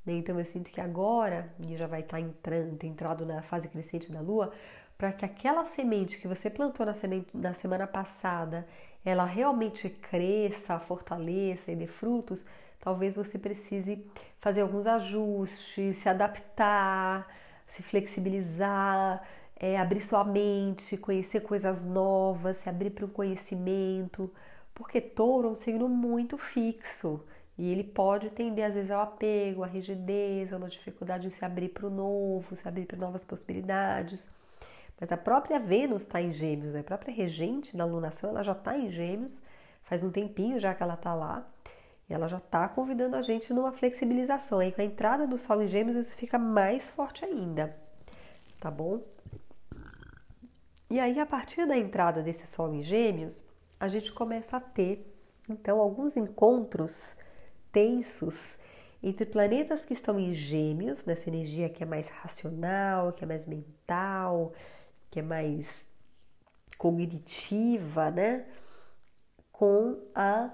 Né? 0.07 0.15
Então 0.15 0.39
eu 0.39 0.45
sinto 0.47 0.71
que 0.71 0.81
agora, 0.81 1.53
e 1.61 1.77
já 1.77 1.87
vai 1.87 2.01
estar 2.01 2.19
entrando, 2.19 2.83
entrado 2.83 3.27
na 3.27 3.43
fase 3.43 3.69
crescente 3.69 4.11
da 4.11 4.23
Lua, 4.23 4.53
para 4.97 5.13
que 5.13 5.25
aquela 5.25 5.67
semente 5.67 6.19
que 6.19 6.29
você 6.29 6.49
plantou 6.49 6.87
na, 6.87 6.95
semente, 6.95 7.29
na 7.37 7.53
semana 7.53 7.87
passada 7.87 8.67
ela 9.05 9.25
realmente 9.25 9.89
cresça, 9.89 10.79
fortaleça 10.79 11.71
e 11.71 11.77
dê 11.77 11.87
frutos, 11.87 12.45
talvez 12.81 13.17
você 13.17 13.39
precise 13.39 14.05
fazer 14.41 14.63
alguns 14.63 14.87
ajustes, 14.87 15.97
se 15.97 16.09
adaptar, 16.09 17.29
se 17.67 17.83
flexibilizar, 17.83 19.23
é, 19.57 19.79
abrir 19.79 20.01
sua 20.01 20.25
mente, 20.25 20.97
conhecer 20.97 21.41
coisas 21.41 21.85
novas, 21.85 22.59
se 22.59 22.69
abrir 22.69 22.91
para 22.91 23.05
o 23.05 23.09
conhecimento, 23.09 24.31
porque 24.75 25.01
touro 25.01 25.49
é 25.49 25.51
um 25.53 25.57
signo 25.57 25.89
muito 25.89 26.37
fixo 26.37 27.25
e 27.57 27.71
ele 27.71 27.85
pode 27.85 28.31
tender 28.31 28.67
às 28.67 28.75
vezes 28.75 28.91
ao 28.91 29.01
apego, 29.01 29.63
à 29.63 29.67
rigidez, 29.67 30.53
a 30.53 30.57
uma 30.57 30.69
dificuldade 30.69 31.29
de 31.29 31.35
se 31.35 31.45
abrir 31.45 31.69
para 31.69 31.87
o 31.87 31.91
novo, 31.91 32.57
se 32.57 32.67
abrir 32.67 32.87
para 32.87 32.99
novas 32.99 33.25
possibilidades. 33.25 34.27
Mas 35.01 35.11
a 35.11 35.17
própria 35.17 35.59
Vênus 35.59 36.03
está 36.03 36.23
em 36.23 36.33
Gêmeos, 36.33 36.75
né? 36.75 36.81
a 36.81 36.85
própria 36.85 37.13
regente 37.13 37.77
da 37.77 37.85
lunação 37.85 38.31
ela 38.31 38.43
já 38.43 38.53
está 38.53 38.79
em 38.79 38.91
Gêmeos, 38.91 39.41
faz 39.83 40.05
um 40.05 40.11
tempinho 40.11 40.59
já 40.59 40.75
que 40.75 40.83
ela 40.83 40.95
está 40.95 41.15
lá, 41.15 41.47
e 42.09 42.15
ela 42.15 42.29
já 42.29 42.39
está 42.39 42.69
convidando 42.69 43.17
a 43.17 43.23
gente 43.23 43.53
numa 43.53 43.73
flexibilização. 43.73 44.59
Aí 44.59 44.73
com 44.73 44.81
a 44.81 44.85
entrada 44.85 45.27
do 45.27 45.37
Sol 45.37 45.63
em 45.63 45.67
Gêmeos 45.67 45.97
isso 45.97 46.17
fica 46.17 46.39
mais 46.39 46.89
forte 46.91 47.25
ainda, 47.25 47.77
tá 48.61 48.71
bom? 48.71 49.03
E 50.91 51.01
aí 51.01 51.19
a 51.19 51.27
partir 51.27 51.67
da 51.67 51.77
entrada 51.77 52.23
desse 52.23 52.47
Sol 52.47 52.73
em 52.73 52.83
Gêmeos, 52.83 53.43
a 53.81 53.89
gente 53.89 54.13
começa 54.13 54.57
a 54.57 54.61
ter 54.61 55.11
então 55.49 55.81
alguns 55.81 56.17
encontros 56.17 57.15
tensos 57.73 58.57
entre 59.03 59.27
planetas 59.27 59.85
que 59.85 59.93
estão 59.93 60.19
em 60.19 60.33
Gêmeos, 60.33 61.05
nessa 61.05 61.29
energia 61.29 61.69
que 61.69 61.83
é 61.83 61.87
mais 61.87 62.09
racional, 62.09 63.13
que 63.13 63.23
é 63.23 63.27
mais 63.27 63.47
mental, 63.47 64.55
que 65.15 65.21
é 65.21 65.23
mais 65.23 65.87
cognitiva, 66.77 68.11
né? 68.11 68.45
Com 69.53 69.97
a 70.13 70.51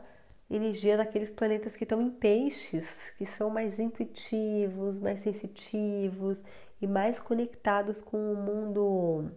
energia 0.50 0.98
daqueles 0.98 1.30
planetas 1.30 1.74
que 1.74 1.84
estão 1.84 2.02
em 2.02 2.10
peixes, 2.10 3.14
que 3.16 3.24
são 3.24 3.48
mais 3.48 3.78
intuitivos, 3.78 4.98
mais 4.98 5.20
sensitivos 5.20 6.44
e 6.78 6.86
mais 6.86 7.18
conectados 7.18 8.02
com 8.02 8.34
o 8.34 8.36
mundo 8.36 9.30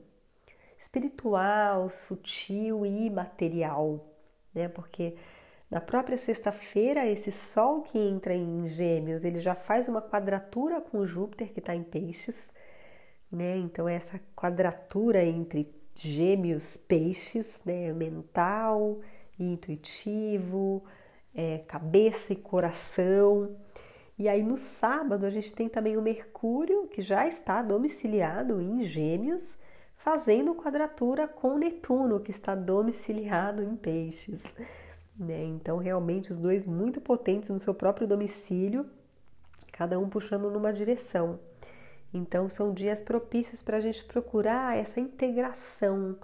espiritual, 0.77 1.89
sutil 1.89 2.85
e 2.85 3.05
imaterial, 3.05 4.05
né? 4.53 4.67
Porque 4.67 5.15
na 5.71 5.79
própria 5.79 6.17
sexta-feira, 6.17 7.07
esse 7.07 7.31
Sol 7.31 7.81
que 7.81 7.97
entra 7.97 8.35
em 8.35 8.67
Gêmeos, 8.67 9.23
ele 9.23 9.39
já 9.39 9.55
faz 9.55 9.87
uma 9.87 10.01
quadratura 10.01 10.81
com 10.81 11.07
Júpiter 11.07 11.53
que 11.53 11.59
está 11.59 11.73
em 11.73 11.81
Peixes, 11.81 12.51
né? 13.33 13.57
Então 13.57 13.89
essa 13.89 14.19
quadratura 14.35 15.25
entre 15.25 15.67
Gêmeos, 15.95 16.77
Peixes, 16.77 17.61
né? 17.65 17.91
Mental 17.91 18.99
e 19.39 19.43
intuitivo, 19.43 20.83
é, 21.35 21.57
cabeça 21.67 22.31
e 22.31 22.35
coração. 22.35 23.55
E 24.17 24.29
aí 24.29 24.43
no 24.43 24.55
sábado 24.55 25.25
a 25.25 25.29
gente 25.29 25.53
tem 25.53 25.67
também 25.67 25.97
o 25.97 26.01
Mercúrio, 26.01 26.87
que 26.87 27.01
já 27.01 27.27
está 27.27 27.61
domiciliado 27.61 28.61
em 28.61 28.83
Gêmeos, 28.83 29.57
fazendo 29.97 30.53
quadratura 30.53 31.27
com 31.27 31.57
Netuno, 31.57 32.19
que 32.19 32.31
está 32.31 32.53
domiciliado 32.53 33.63
em 33.63 33.75
Peixes. 33.75 34.43
Né? 35.17 35.43
Então, 35.45 35.77
realmente, 35.77 36.31
os 36.31 36.39
dois 36.39 36.65
muito 36.65 36.99
potentes 36.99 37.49
no 37.49 37.59
seu 37.59 37.73
próprio 37.73 38.07
domicílio, 38.07 38.89
cada 39.71 39.97
um 39.99 40.09
puxando 40.09 40.49
numa 40.49 40.73
direção. 40.73 41.39
Então, 42.13 42.47
são 42.47 42.73
dias 42.73 43.01
propícios 43.01 43.61
para 43.61 43.77
a 43.77 43.81
gente 43.81 44.03
procurar 44.03 44.77
essa 44.77 44.99
integração 44.99 46.17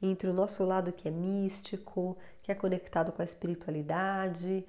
entre 0.00 0.28
o 0.28 0.32
nosso 0.32 0.64
lado 0.64 0.92
que 0.92 1.08
é 1.08 1.10
místico, 1.10 2.16
que 2.42 2.50
é 2.52 2.54
conectado 2.54 3.12
com 3.12 3.22
a 3.22 3.24
espiritualidade 3.24 4.66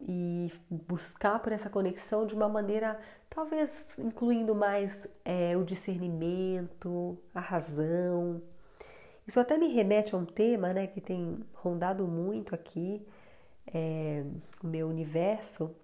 e 0.00 0.50
buscar 0.70 1.38
por 1.40 1.52
essa 1.52 1.68
conexão 1.68 2.26
de 2.26 2.34
uma 2.34 2.48
maneira 2.48 2.98
talvez 3.28 3.86
incluindo 3.98 4.54
mais 4.54 5.06
é, 5.24 5.56
o 5.56 5.64
discernimento, 5.64 7.18
a 7.34 7.40
razão. 7.40 8.42
Isso 9.26 9.38
até 9.38 9.56
me 9.56 9.68
remete 9.68 10.14
a 10.14 10.18
um 10.18 10.24
tema 10.24 10.72
né, 10.72 10.86
que 10.86 11.00
tem 11.00 11.38
rondado 11.54 12.06
muito 12.08 12.54
aqui 12.54 13.06
é, 13.72 14.24
no 14.62 14.70
meu 14.70 14.88
universo, 14.88 15.74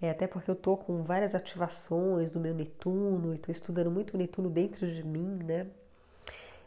é, 0.00 0.10
até 0.10 0.26
porque 0.26 0.50
eu 0.50 0.54
tô 0.54 0.76
com 0.76 1.02
várias 1.02 1.34
ativações 1.34 2.30
do 2.30 2.38
meu 2.38 2.54
Netuno 2.54 3.32
e 3.32 3.36
estou 3.36 3.52
estudando 3.52 3.90
muito 3.90 4.14
o 4.14 4.16
Netuno 4.16 4.48
dentro 4.48 4.86
de 4.86 5.04
mim, 5.04 5.40
né? 5.44 5.66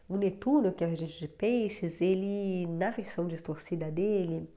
O 0.10 0.18
Netuno, 0.18 0.74
que 0.74 0.84
é 0.84 0.88
o 0.88 0.90
regente 0.90 1.18
de 1.18 1.28
peixes, 1.28 2.02
ele, 2.02 2.68
na 2.68 2.90
versão 2.90 3.28
distorcida 3.28 3.90
dele, 3.90 4.50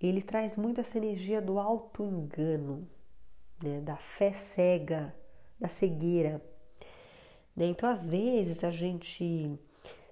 ele 0.00 0.22
traz 0.22 0.56
muito 0.56 0.80
essa 0.80 0.96
energia 0.96 1.42
do 1.42 1.58
auto-engano, 1.58 2.88
né? 3.60 3.80
da 3.80 3.96
fé 3.96 4.32
cega, 4.32 5.12
da 5.58 5.68
cegueira. 5.68 6.40
Né? 7.56 7.66
Então, 7.66 7.88
às 7.90 8.08
vezes, 8.08 8.62
a 8.62 8.70
gente 8.70 9.58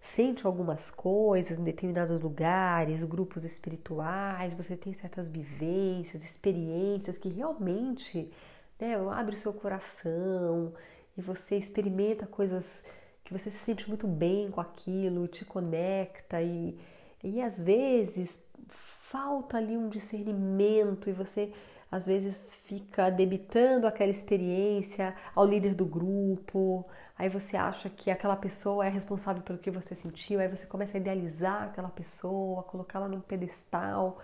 sente 0.03 0.47
algumas 0.47 0.91
coisas 0.91 1.59
em 1.59 1.65
determinados 1.65 2.21
lugares, 2.21 3.05
grupos 3.05 3.45
espirituais, 3.45 4.55
você 4.55 4.77
tem 4.77 4.93
certas 4.93 5.29
vivências, 5.29 6.25
experiências 6.25 7.17
que 7.17 7.29
realmente 7.29 8.31
né, 8.79 8.97
abre 9.13 9.37
o 9.37 9.39
seu 9.39 9.53
coração 9.53 10.75
e 11.17 11.23
você 11.23 11.57
experimenta 11.57 12.27
coisas 12.27 12.85
que 13.23 13.33
você 13.33 13.51
se 13.51 13.59
sente 13.59 13.89
muito 13.89 14.09
bem 14.09 14.51
com 14.51 14.61
aquilo, 14.61 15.29
te 15.29 15.45
conecta 15.45 16.43
e, 16.43 16.77
e 17.23 17.41
às 17.41 17.63
vezes 17.63 18.41
falta 18.69 19.57
ali 19.57 19.77
um 19.77 19.89
discernimento 19.89 21.09
e 21.09 21.13
você 21.13 21.53
às 21.93 22.07
vezes 22.07 22.55
fica 22.65 23.11
debitando 23.11 23.87
aquela 23.87 24.11
experiência 24.11 25.15
ao 25.35 25.45
líder 25.45 25.75
do 25.75 25.85
grupo, 25.85 26.87
aí 27.19 27.29
você 27.29 27.55
acha 27.55 27.91
que 27.91 28.11
aquela 28.11 28.35
pessoa 28.35 28.87
é 28.87 28.89
responsável 28.89 29.43
pelo 29.43 29.59
que 29.59 29.71
você 29.71 29.95
sentiu, 29.95 30.41
aí 30.41 30.49
você 30.49 30.65
começa 30.67 30.97
a 30.97 31.01
idealizar 31.01 31.65
aquela 31.65 31.91
pessoa, 31.91 32.63
colocá-la 32.63 33.09
num 33.09 33.21
pedestal, 33.21 34.19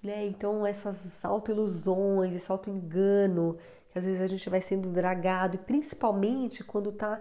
né? 0.00 0.24
Então 0.24 0.64
essas 0.64 1.24
autoilusões, 1.24 2.32
esse 2.32 2.50
auto-engano, 2.50 3.58
que 3.90 3.98
às 3.98 4.04
vezes 4.04 4.20
a 4.20 4.28
gente 4.28 4.48
vai 4.48 4.60
sendo 4.60 4.88
dragado, 4.88 5.56
e 5.56 5.58
principalmente 5.58 6.62
quando 6.62 6.92
tá 6.92 7.20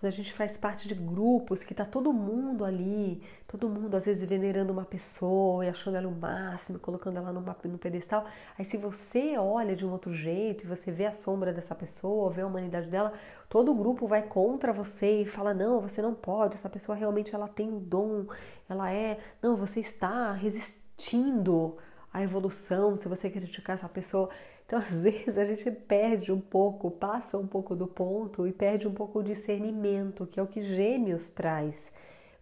quando 0.00 0.14
a 0.14 0.16
gente 0.16 0.32
faz 0.32 0.56
parte 0.56 0.88
de 0.88 0.94
grupos 0.94 1.62
que 1.62 1.74
tá 1.74 1.84
todo 1.84 2.10
mundo 2.10 2.64
ali, 2.64 3.22
todo 3.46 3.68
mundo 3.68 3.94
às 3.94 4.06
vezes 4.06 4.26
venerando 4.26 4.72
uma 4.72 4.86
pessoa 4.86 5.62
e 5.62 5.68
achando 5.68 5.94
ela 5.98 6.08
o 6.08 6.10
máximo, 6.10 6.78
colocando 6.78 7.18
ela 7.18 7.30
no, 7.30 7.42
no 7.42 7.78
pedestal, 7.78 8.24
aí 8.58 8.64
se 8.64 8.78
você 8.78 9.36
olha 9.36 9.76
de 9.76 9.84
um 9.84 9.92
outro 9.92 10.14
jeito 10.14 10.64
e 10.64 10.66
você 10.66 10.90
vê 10.90 11.04
a 11.04 11.12
sombra 11.12 11.52
dessa 11.52 11.74
pessoa, 11.74 12.32
vê 12.32 12.40
a 12.40 12.46
humanidade 12.46 12.88
dela, 12.88 13.12
todo 13.46 13.72
o 13.72 13.74
grupo 13.74 14.08
vai 14.08 14.22
contra 14.22 14.72
você 14.72 15.20
e 15.20 15.26
fala: 15.26 15.52
"Não, 15.52 15.82
você 15.82 16.00
não 16.00 16.14
pode, 16.14 16.54
essa 16.54 16.70
pessoa 16.70 16.96
realmente 16.96 17.34
ela 17.34 17.46
tem 17.46 17.68
o 17.70 17.78
dom, 17.78 18.24
ela 18.70 18.90
é, 18.90 19.18
não, 19.42 19.54
você 19.54 19.80
está 19.80 20.32
resistindo 20.32 21.76
à 22.10 22.22
evolução 22.22 22.96
se 22.96 23.06
você 23.06 23.28
criticar 23.28 23.74
essa 23.74 23.88
pessoa". 23.88 24.30
Então, 24.70 24.78
às 24.86 25.02
vezes, 25.02 25.36
a 25.36 25.44
gente 25.44 25.68
perde 25.68 26.30
um 26.30 26.40
pouco, 26.40 26.92
passa 26.92 27.36
um 27.36 27.46
pouco 27.46 27.74
do 27.74 27.88
ponto 27.88 28.46
e 28.46 28.52
perde 28.52 28.86
um 28.86 28.94
pouco 28.94 29.18
o 29.18 29.22
discernimento, 29.22 30.26
que 30.28 30.38
é 30.38 30.42
o 30.42 30.46
que 30.46 30.62
Gêmeos 30.62 31.28
traz. 31.28 31.92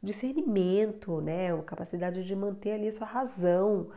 O 0.02 0.06
discernimento, 0.06 1.22
né? 1.22 1.54
A 1.54 1.62
capacidade 1.62 2.22
de 2.24 2.36
manter 2.36 2.72
ali 2.72 2.88
a 2.88 2.92
sua 2.92 3.06
razão, 3.06 3.88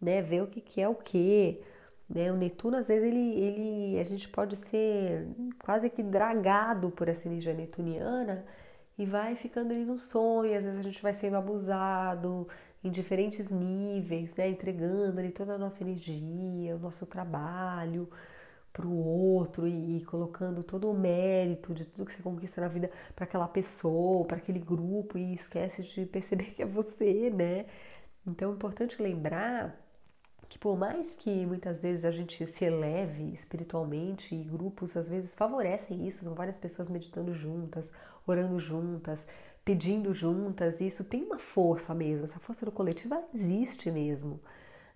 né? 0.00 0.22
Ver 0.22 0.42
o 0.42 0.46
que, 0.46 0.62
que 0.62 0.80
é 0.80 0.88
o 0.88 0.94
que. 0.94 1.60
Né? 2.08 2.32
O 2.32 2.36
Netuno, 2.36 2.78
às 2.78 2.88
vezes, 2.88 3.06
ele, 3.06 3.38
ele, 3.38 4.00
a 4.00 4.04
gente 4.04 4.28
pode 4.30 4.56
ser 4.56 5.28
quase 5.64 5.90
que 5.90 6.02
dragado 6.02 6.90
por 6.90 7.08
essa 7.08 7.28
energia 7.28 7.52
netuniana 7.54 8.46
e 8.98 9.04
vai 9.06 9.36
ficando 9.36 9.72
ali 9.72 9.84
no 9.84 9.98
sonho, 9.98 10.56
às 10.56 10.64
vezes 10.64 10.78
a 10.78 10.82
gente 10.82 11.02
vai 11.02 11.14
sendo 11.14 11.36
abusado, 11.36 12.48
em 12.84 12.90
diferentes 12.90 13.50
níveis, 13.50 14.34
né? 14.36 14.48
entregando 14.48 15.18
ali 15.18 15.30
toda 15.30 15.54
a 15.54 15.58
nossa 15.58 15.82
energia, 15.82 16.76
o 16.76 16.78
nosso 16.78 17.06
trabalho 17.06 18.08
para 18.74 18.86
o 18.86 18.92
outro 18.92 19.66
e, 19.68 19.98
e, 19.98 20.04
colocando 20.04 20.62
todo 20.64 20.90
o 20.90 20.94
mérito 20.94 21.72
de 21.72 21.84
tudo 21.84 22.04
que 22.04 22.12
você 22.12 22.22
conquista 22.22 22.60
na 22.60 22.68
vida 22.68 22.90
para 23.14 23.24
aquela 23.24 23.48
pessoa, 23.48 24.26
para 24.26 24.36
aquele 24.36 24.58
grupo 24.58 25.16
e 25.16 25.32
esquece 25.32 25.82
de 25.82 26.04
perceber 26.04 26.46
que 26.54 26.62
é 26.62 26.66
você, 26.66 27.30
né? 27.30 27.66
Então 28.26 28.50
é 28.50 28.54
importante 28.54 29.00
lembrar 29.00 29.80
que 30.48 30.58
por 30.58 30.76
mais 30.76 31.14
que 31.14 31.46
muitas 31.46 31.82
vezes 31.82 32.04
a 32.04 32.10
gente 32.10 32.46
se 32.46 32.64
eleve 32.64 33.32
espiritualmente 33.32 34.34
e 34.34 34.42
grupos 34.42 34.96
às 34.96 35.08
vezes 35.08 35.34
favorecem 35.34 36.06
isso, 36.06 36.24
são 36.24 36.34
várias 36.34 36.58
pessoas 36.58 36.88
meditando 36.88 37.32
juntas, 37.32 37.92
orando 38.26 38.58
juntas, 38.58 39.26
pedindo 39.64 40.12
juntas, 40.12 40.80
isso 40.80 41.02
tem 41.02 41.24
uma 41.24 41.38
força 41.38 41.94
mesmo, 41.94 42.24
essa 42.26 42.38
força 42.38 42.64
do 42.64 42.72
coletivo 42.72 43.16
existe 43.32 43.90
mesmo. 43.90 44.40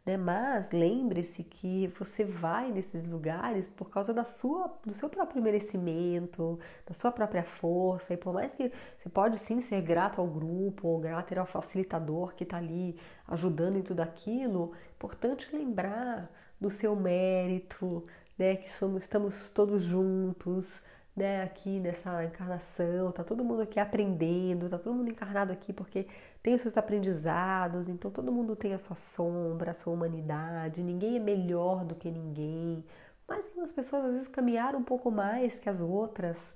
Né? 0.09 0.17
Mas 0.17 0.71
lembre-se 0.71 1.45
que 1.45 1.87
você 1.99 2.25
vai 2.25 2.73
nesses 2.73 3.11
lugares 3.11 3.69
por 3.69 3.91
causa 3.91 4.13
da 4.15 4.25
sua, 4.25 4.73
do 4.85 4.95
seu 4.95 5.09
próprio 5.09 5.43
merecimento, 5.43 6.59
da 6.87 6.95
sua 6.95 7.13
própria 7.13 7.45
força, 7.45 8.15
e 8.15 8.17
por 8.17 8.33
mais 8.33 8.55
que 8.55 8.71
você 8.99 9.09
pode 9.09 9.39
sim 9.39 9.61
ser 9.61 9.83
grato 9.83 10.21
ao 10.21 10.27
grupo, 10.27 10.89
ou 10.89 10.99
grato 10.99 11.37
ao 11.37 11.47
facilitador 11.47 12.35
que 12.35 12.45
está 12.45 12.57
ali 12.57 12.99
ajudando 13.27 13.77
em 13.77 13.83
tudo 13.83 14.01
aquilo, 14.01 14.73
é 14.87 14.91
importante 14.93 15.49
lembrar 15.55 16.31
do 16.61 16.71
seu 16.71 16.97
mérito, 16.97 18.07
né? 18.39 18.57
que 18.57 18.73
somos, 18.73 19.03
estamos 19.03 19.51
todos 19.51 19.83
juntos, 19.83 20.81
né, 21.19 21.43
aqui 21.43 21.81
nessa 21.81 22.25
encarnação, 22.25 23.11
tá 23.13 23.25
todo 23.25 23.45
mundo 23.45 23.63
aqui 23.63 23.81
aprendendo, 23.81 24.69
tá 24.69 24.79
todo 24.79 24.95
mundo 24.95 25.11
encarnado 25.11 25.53
aqui 25.53 25.73
porque 25.73 26.07
tem 26.43 26.55
os 26.55 26.63
seus 26.63 26.79
aprendizados, 26.79 27.89
então 27.89 28.11
todo 28.11 28.33
mundo 28.33 28.55
tem 28.55 28.73
a 28.73 28.79
sua 28.79 28.97
sombra, 28.97 29.73
a 29.73 29.75
sua 29.75 29.93
humanidade, 29.93 30.83
ninguém 30.83 31.17
é 31.17 31.21
melhor 31.21 31.85
do 31.85 31.95
que 31.97 32.11
ninguém. 32.11 32.85
Mas 33.27 33.47
algumas 33.49 33.73
pessoas 33.73 34.05
às 34.05 34.13
vezes 34.13 34.29
caminharam 34.29 34.79
um 34.79 34.85
pouco 34.85 35.11
mais 35.11 35.59
que 35.59 35.69
as 35.69 35.81
outras, 35.81 36.55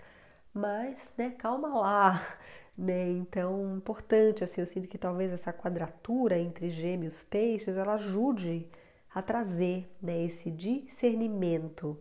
mas, 0.55 1.12
né, 1.18 1.31
calma 1.31 1.68
lá, 1.79 2.38
né? 2.79 3.11
Então, 3.11 3.77
importante 3.77 4.44
assim, 4.44 4.61
eu 4.61 4.66
sinto 4.66 4.88
que 4.88 4.98
talvez 4.98 5.33
essa 5.33 5.53
quadratura 5.53 6.38
entre 6.38 6.70
gêmeos 6.70 7.22
peixes, 7.25 7.77
ela 7.77 7.94
ajude 7.94 8.68
a 9.14 9.20
trazer, 9.22 9.90
né, 10.01 10.25
esse 10.25 10.51
discernimento. 10.51 11.98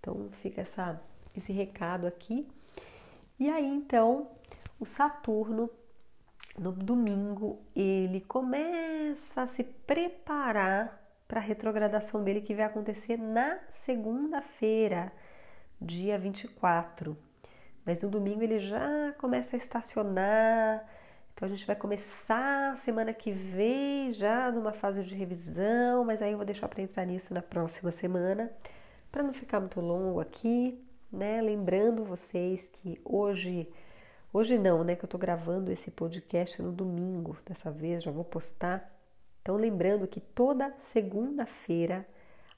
Então, 0.00 0.28
fica 0.42 0.60
essa 0.62 1.00
esse 1.36 1.52
recado 1.52 2.06
aqui. 2.06 2.46
E 3.38 3.50
aí 3.50 3.66
então 3.66 4.28
o 4.78 4.86
Saturno 4.86 5.70
no 6.58 6.72
domingo 6.72 7.60
ele 7.74 8.20
começa 8.20 9.42
a 9.42 9.46
se 9.46 9.64
preparar 9.64 11.02
para 11.26 11.40
a 11.40 11.42
retrogradação 11.42 12.22
dele 12.22 12.40
que 12.40 12.54
vai 12.54 12.64
acontecer 12.64 13.16
na 13.16 13.58
segunda-feira, 13.68 15.12
dia 15.80 16.18
24. 16.18 17.16
Mas 17.84 18.02
no 18.02 18.08
domingo 18.08 18.42
ele 18.42 18.58
já 18.58 19.12
começa 19.18 19.56
a 19.56 19.58
estacionar, 19.58 20.88
então 21.34 21.46
a 21.46 21.50
gente 21.50 21.66
vai 21.66 21.74
começar 21.74 22.76
semana 22.78 23.12
que 23.12 23.32
vem 23.32 24.12
já 24.12 24.50
numa 24.52 24.72
fase 24.72 25.02
de 25.02 25.14
revisão, 25.14 26.04
mas 26.04 26.22
aí 26.22 26.30
eu 26.30 26.36
vou 26.36 26.46
deixar 26.46 26.68
para 26.68 26.82
entrar 26.82 27.04
nisso 27.04 27.34
na 27.34 27.42
próxima 27.42 27.90
semana, 27.90 28.50
para 29.10 29.22
não 29.22 29.32
ficar 29.32 29.60
muito 29.60 29.80
longo 29.80 30.20
aqui, 30.20 30.80
né? 31.10 31.40
Lembrando 31.40 32.04
vocês 32.04 32.68
que 32.72 33.00
hoje 33.04 33.68
hoje 34.32 34.58
não, 34.58 34.82
né, 34.82 34.96
que 34.96 35.04
eu 35.04 35.08
tô 35.08 35.16
gravando 35.16 35.70
esse 35.70 35.92
podcast 35.92 36.60
no 36.60 36.72
domingo, 36.72 37.36
dessa 37.46 37.70
vez 37.70 38.02
já 38.02 38.10
vou 38.10 38.24
postar. 38.24 38.92
Então 39.40 39.56
lembrando 39.56 40.08
que 40.08 40.20
toda 40.20 40.74
segunda-feira 40.80 42.06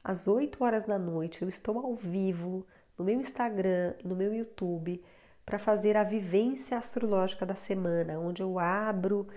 às 0.03 0.27
8 0.27 0.65
horas 0.65 0.85
da 0.87 0.99
noite 0.99 1.43
eu 1.43 1.49
estou 1.49 1.79
ao 1.79 1.95
vivo 1.95 2.67
no 2.97 3.05
meu 3.05 3.21
Instagram 3.21 3.95
e 4.03 4.09
no 4.09 4.17
meu 4.17 4.33
YouTube 4.33 5.03
para 5.45 5.59
fazer 5.59 5.97
a 5.97 6.03
vivência 6.03 6.77
astrológica 6.77 7.45
da 7.45 7.55
semana, 7.55 8.19
onde 8.19 8.43
eu 8.43 8.59
abro, 8.59 9.29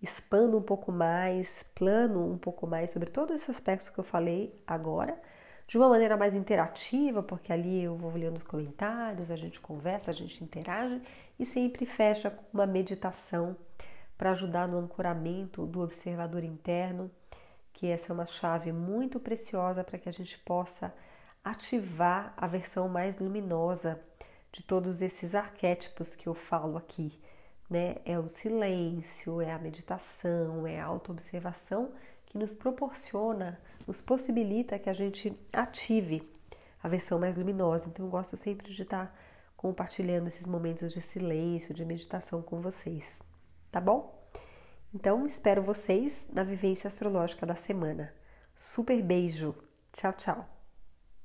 expando 0.00 0.56
um 0.56 0.62
pouco 0.62 0.92
mais, 0.92 1.64
plano 1.74 2.32
um 2.32 2.38
pouco 2.38 2.66
mais 2.66 2.90
sobre 2.90 3.10
todos 3.10 3.36
esses 3.36 3.50
aspectos 3.50 3.88
que 3.88 3.98
eu 3.98 4.04
falei 4.04 4.54
agora, 4.66 5.20
de 5.66 5.76
uma 5.76 5.88
maneira 5.88 6.16
mais 6.16 6.34
interativa, 6.34 7.22
porque 7.22 7.52
ali 7.52 7.82
eu 7.82 7.96
vou 7.96 8.12
lendo 8.12 8.36
os 8.36 8.42
comentários, 8.42 9.30
a 9.30 9.36
gente 9.36 9.60
conversa, 9.60 10.10
a 10.10 10.14
gente 10.14 10.42
interage 10.42 11.02
e 11.38 11.44
sempre 11.44 11.84
fecha 11.84 12.30
com 12.30 12.44
uma 12.52 12.66
meditação 12.66 13.56
para 14.16 14.30
ajudar 14.30 14.68
no 14.68 14.78
ancoramento 14.78 15.66
do 15.66 15.80
observador 15.80 16.44
interno, 16.44 17.10
que 17.72 17.86
essa 17.88 18.12
é 18.12 18.14
uma 18.14 18.26
chave 18.26 18.72
muito 18.72 19.20
preciosa 19.20 19.84
para 19.84 19.98
que 19.98 20.08
a 20.08 20.12
gente 20.12 20.38
possa 20.38 20.94
ativar 21.44 22.32
a 22.36 22.46
versão 22.46 22.88
mais 22.88 23.18
luminosa 23.18 24.00
de 24.52 24.62
todos 24.62 25.02
esses 25.02 25.34
arquétipos 25.34 26.14
que 26.14 26.28
eu 26.28 26.34
falo 26.34 26.78
aqui, 26.78 27.20
né? 27.68 27.96
É 28.04 28.18
o 28.18 28.28
silêncio, 28.28 29.42
é 29.42 29.52
a 29.52 29.58
meditação, 29.58 30.66
é 30.66 30.80
a 30.80 30.86
autoobservação 30.86 31.92
nos 32.36 32.54
proporciona, 32.54 33.60
nos 33.86 34.00
possibilita 34.00 34.78
que 34.78 34.90
a 34.90 34.92
gente 34.92 35.36
ative 35.52 36.22
a 36.82 36.88
versão 36.88 37.18
mais 37.18 37.36
luminosa. 37.36 37.88
Então 37.88 38.04
eu 38.04 38.10
gosto 38.10 38.36
sempre 38.36 38.70
de 38.72 38.82
estar 38.82 39.16
compartilhando 39.56 40.28
esses 40.28 40.46
momentos 40.46 40.92
de 40.92 41.00
silêncio, 41.00 41.74
de 41.74 41.84
meditação 41.84 42.42
com 42.42 42.60
vocês, 42.60 43.22
tá 43.72 43.80
bom? 43.80 44.14
Então 44.94 45.26
espero 45.26 45.62
vocês 45.62 46.26
na 46.32 46.42
vivência 46.42 46.88
astrológica 46.88 47.44
da 47.44 47.56
semana. 47.56 48.14
Super 48.54 49.02
beijo. 49.02 49.54
Tchau, 49.92 50.12
tchau. 50.12 50.55